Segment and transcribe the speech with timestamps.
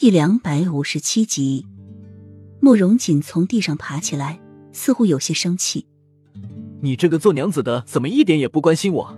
[0.00, 1.66] 第两百五十七集，
[2.58, 4.40] 慕容锦从地上爬起来，
[4.72, 5.86] 似乎有些生气。
[6.80, 9.14] 你这个做娘子的，怎么一点也不关心我，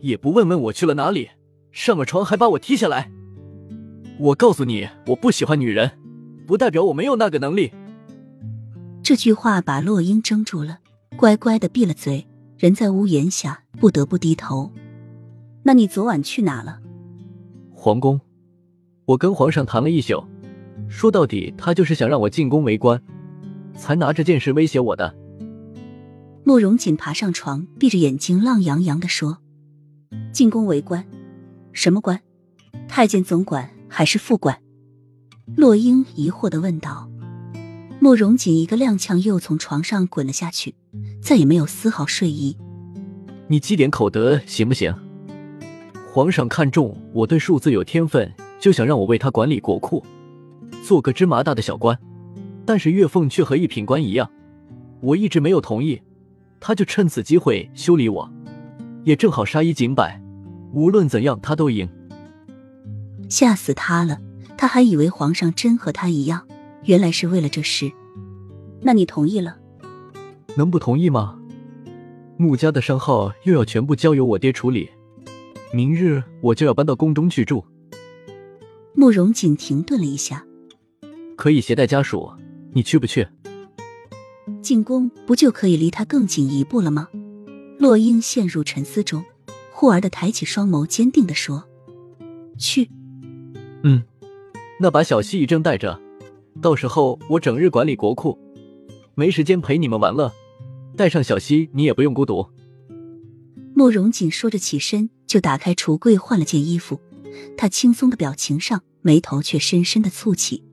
[0.00, 1.28] 也不问问我去了哪里，
[1.70, 3.10] 上了床还把我踢下来？
[4.18, 5.90] 我告诉你，我不喜欢女人，
[6.46, 7.70] 不代表我没有那个能力。
[9.02, 10.78] 这句话把洛英怔住了，
[11.14, 12.26] 乖乖的闭了嘴。
[12.56, 14.72] 人在屋檐下，不得不低头。
[15.62, 16.80] 那你昨晚去哪了？
[17.74, 18.18] 皇宫。
[19.06, 20.24] 我跟皇上谈了一宿，
[20.88, 23.00] 说到底，他就是想让我进宫为官，
[23.76, 25.14] 才拿这件事威胁我的。
[26.42, 29.38] 慕容锦爬上床，闭着眼睛，浪洋洋的说
[30.32, 31.04] ：“进宫为官，
[31.72, 32.20] 什么官？
[32.88, 34.58] 太监总管还是副官？”
[35.56, 37.10] 洛英疑惑的问道。
[38.00, 40.74] 慕容锦一个踉跄，又从床上滚了下去，
[41.22, 42.56] 再也没有丝毫睡意。
[43.48, 44.94] 你积点口德行不行？
[46.10, 48.30] 皇上看中我对数字有天分，
[48.64, 50.02] 就想让我为他管理国库，
[50.82, 51.98] 做个芝麻大的小官。
[52.64, 54.30] 但是月凤却和一品官一样，
[55.02, 56.00] 我一直没有同意。
[56.60, 58.32] 他就趁此机会修理我，
[59.04, 60.18] 也正好杀一儆百，
[60.72, 61.86] 无论怎样他都赢。
[63.28, 64.16] 吓死他了！
[64.56, 66.48] 他还以为皇上真和他一样，
[66.84, 67.92] 原来是为了这事。
[68.80, 69.58] 那你同意了？
[70.56, 71.38] 能不同意吗？
[72.38, 74.88] 穆家的商号又要全部交由我爹处理，
[75.70, 77.62] 明日我就要搬到宫中去住。
[78.96, 80.44] 慕容锦停顿了一下，
[81.36, 82.32] 可以携带家属，
[82.72, 83.26] 你去不去？
[84.62, 87.08] 进宫不就可以离他更近一步了吗？
[87.78, 89.24] 洛英陷入沉思中，
[89.72, 91.64] 忽而的抬起双眸，坚定的说
[92.56, 92.88] ：“去。”
[93.82, 94.02] 嗯，
[94.78, 96.00] 那把小西一正带着，
[96.62, 98.38] 到时候我整日管理国库，
[99.16, 100.32] 没时间陪你们玩乐。
[100.96, 102.46] 带上小西，你也不用孤独。
[103.74, 107.00] 慕容锦说着起身，就打开橱柜换了件衣服。
[107.56, 110.64] 他轻松的表情上，眉头却深深的蹙起。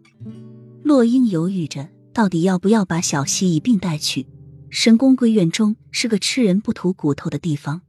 [0.84, 1.90] 洛英犹豫着。
[2.14, 4.28] 到底要不要把小溪一并带去？
[4.70, 7.84] 神宫闺院中是个吃人不吐骨头的地方，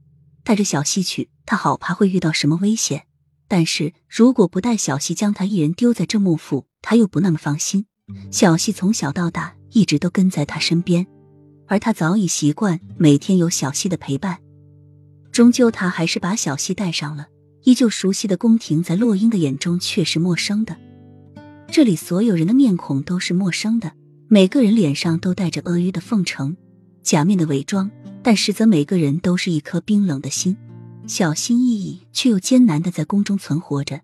[0.45, 3.03] 带着小溪去，他好怕会遇到什么危险。
[3.49, 7.85] 但是如果不带小溪，将他一人丢在这幕府，他又不那么放心。
[8.31, 11.05] 小溪从小到大一直都跟在他身边，
[11.67, 14.39] 而他早已习惯每天有小溪的陪伴。
[15.33, 17.27] 终究，他还是把小溪带上了。
[17.63, 20.77] 依旧熟悉的宫廷，在洛英的眼中却是陌生的。
[21.67, 23.93] 这里所有人的面孔都是陌生的。
[24.27, 26.55] 每个人脸上都带着阿谀的奉承，
[27.03, 27.89] 假面的伪装，
[28.21, 30.57] 但实则每个人都是一颗冰冷的心，
[31.07, 34.01] 小心翼翼却又艰难的在宫中存活着。